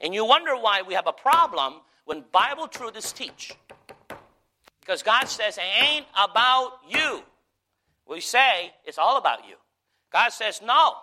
[0.00, 1.74] And you wonder why we have a problem
[2.04, 3.54] when Bible truth is teach.
[4.80, 7.22] Because God says, it ain't about you.
[8.08, 9.54] We say, it's all about you.
[10.12, 10.94] God says, no.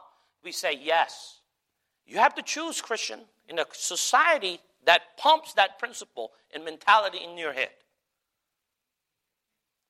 [0.44, 1.40] We say, yes.
[2.06, 7.38] You have to choose, Christian, in a society that pumps that principle and mentality in
[7.38, 7.70] your head.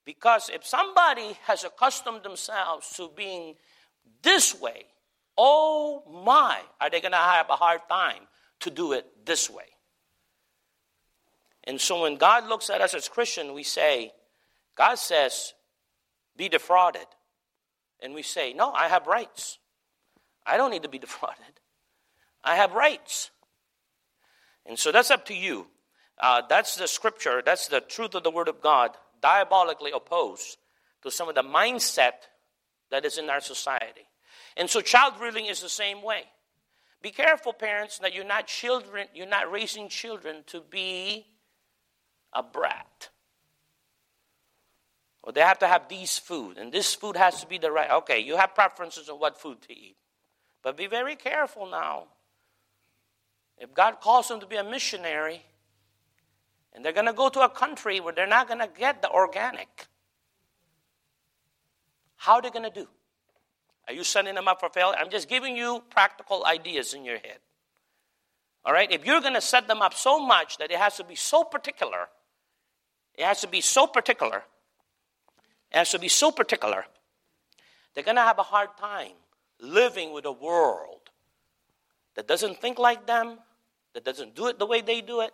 [0.05, 3.55] Because if somebody has accustomed themselves to being
[4.21, 4.85] this way,
[5.37, 8.27] oh my, are they going to have a hard time
[8.61, 9.65] to do it this way?
[11.63, 14.11] And so when God looks at us as Christian, we say,
[14.75, 15.53] God says,
[16.37, 17.07] be defrauded.
[18.01, 19.59] And we say, no, I have rights.
[20.45, 21.59] I don't need to be defrauded.
[22.43, 23.31] I have rights.
[24.65, 25.67] And so that's up to you.
[26.19, 28.91] Uh, that's the scripture, that's the truth of the Word of God
[29.21, 30.57] diabolically opposed
[31.03, 32.29] to some of the mindset
[32.89, 34.07] that is in our society.
[34.55, 36.23] And so child rearing is the same way.
[37.01, 41.25] Be careful, parents, that you're not children, you're not raising children to be
[42.33, 43.09] a brat.
[45.25, 47.89] Or they have to have these food, and this food has to be the right.
[47.89, 49.95] Okay, you have preferences on what food to eat.
[50.61, 52.05] But be very careful now.
[53.57, 55.41] If God calls them to be a missionary,
[56.73, 59.09] and they're going to go to a country where they're not going to get the
[59.09, 59.87] organic.
[62.17, 62.87] How are they going to do?
[63.87, 64.97] Are you setting them up for failure?
[64.99, 67.39] I'm just giving you practical ideas in your head.
[68.65, 68.91] All right?
[68.91, 71.43] If you're going to set them up so much that it has to be so
[71.43, 72.09] particular,
[73.13, 74.43] it has to be so particular,
[75.75, 76.85] has to be so particular,
[77.93, 79.13] they're going to have a hard time
[79.59, 81.09] living with a world
[82.15, 83.39] that doesn't think like them,
[83.93, 85.31] that doesn't do it the way they do it,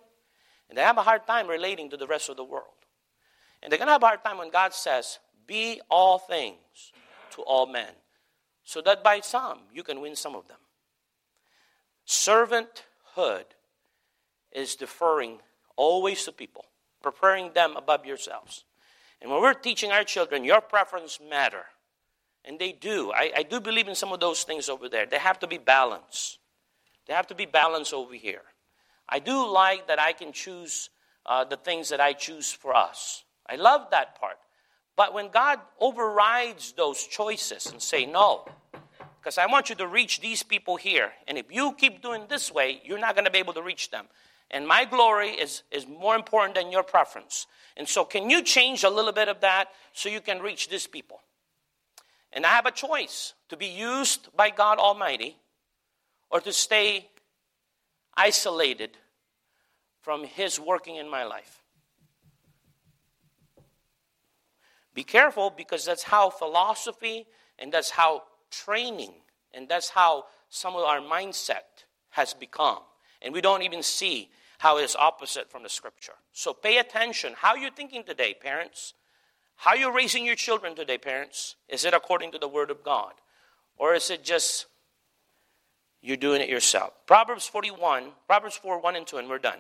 [0.70, 2.66] and they have a hard time relating to the rest of the world.
[3.62, 6.92] And they're going to have a hard time when God says, Be all things
[7.32, 7.94] to all men,
[8.64, 10.58] so that by some you can win some of them.
[12.08, 13.46] Servanthood
[14.52, 15.40] is deferring
[15.76, 16.66] always to people,
[17.02, 18.66] preparing them above yourselves.
[19.22, 21.66] And when we're teaching our children, your preference matter.
[22.44, 23.12] And they do.
[23.12, 25.06] I, I do believe in some of those things over there.
[25.06, 26.40] They have to be balanced.
[27.08, 28.42] They have to be balanced over here.
[29.08, 30.90] I do like that I can choose
[31.26, 33.24] uh, the things that I choose for us.
[33.48, 34.38] I love that part.
[34.96, 38.46] But when God overrides those choices and say, no,
[39.20, 42.52] because I want you to reach these people here, and if you keep doing this
[42.52, 44.08] way, you're not going to be able to reach them.
[44.52, 47.48] And my glory is, is more important than your preference.
[47.78, 50.88] And so, can you change a little bit of that so you can reach these
[50.88, 51.22] people?
[52.34, 55.38] And I have a choice to be used by God Almighty
[56.30, 57.10] or to stay
[58.16, 58.98] isolated
[60.02, 61.64] from His working in my life.
[64.94, 67.26] Be careful because that's how philosophy
[67.58, 69.14] and that's how training
[69.54, 72.80] and that's how some of our mindset has become.
[73.22, 74.30] And we don't even see
[74.62, 76.14] how it is opposite from the scripture.
[76.34, 77.34] So pay attention.
[77.36, 78.94] How are you thinking today, parents?
[79.56, 81.56] How are you raising your children today, parents?
[81.68, 83.14] Is it according to the word of God?
[83.76, 84.68] Or is it just
[86.00, 86.94] you're doing it yourself?
[87.08, 89.58] Proverbs 41, Proverbs 4, 1 and 2, and we're done.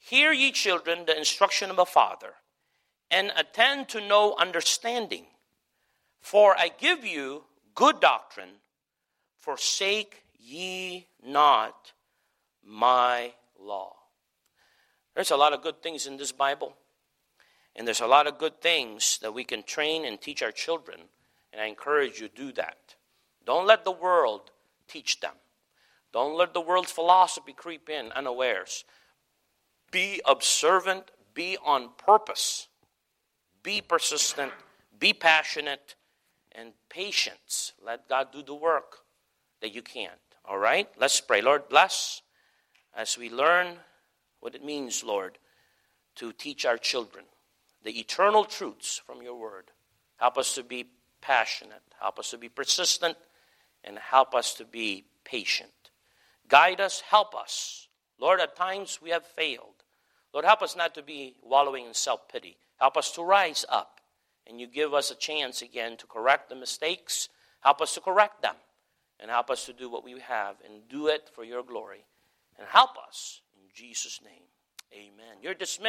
[0.00, 2.32] Hear ye children the instruction of a father,
[3.12, 5.26] and attend to know understanding.
[6.20, 7.44] For I give you
[7.76, 8.58] good doctrine,
[9.38, 11.92] forsake ye not
[12.66, 13.94] my law.
[15.14, 16.74] There's a lot of good things in this Bible,
[17.74, 21.00] and there's a lot of good things that we can train and teach our children,
[21.52, 22.96] and I encourage you to do that.
[23.46, 24.50] Don't let the world
[24.88, 25.34] teach them.
[26.12, 28.84] Don't let the world's philosophy creep in unawares.
[29.90, 32.68] Be observant, be on purpose,
[33.62, 34.52] be persistent,
[34.98, 35.94] be passionate,
[36.52, 37.72] and patience.
[37.84, 39.00] Let God do the work
[39.60, 40.12] that you can't.
[40.44, 40.88] All right?
[40.98, 41.40] Let's pray.
[41.42, 42.22] Lord, bless
[42.96, 43.76] as we learn
[44.40, 45.38] what it means, Lord,
[46.16, 47.24] to teach our children
[47.84, 49.70] the eternal truths from your word.
[50.16, 50.86] Help us to be
[51.20, 53.16] passionate, help us to be persistent,
[53.84, 55.70] and help us to be patient.
[56.48, 57.88] Guide us, help us.
[58.18, 59.84] Lord, at times we have failed.
[60.32, 62.56] Lord, help us not to be wallowing in self pity.
[62.78, 64.00] Help us to rise up,
[64.46, 67.28] and you give us a chance again to correct the mistakes.
[67.60, 68.56] Help us to correct them,
[69.20, 72.04] and help us to do what we have, and do it for your glory
[72.58, 73.42] and help us.
[73.56, 74.48] In Jesus' name,
[74.92, 75.38] amen.
[75.42, 75.82] You're dismissed.